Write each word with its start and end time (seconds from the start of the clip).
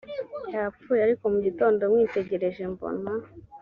yapfuye 0.53 1.01
ariko 1.03 1.23
mu 1.33 1.39
gitondo 1.45 1.81
mwitegereje 1.91 2.61
mbona 2.73 3.11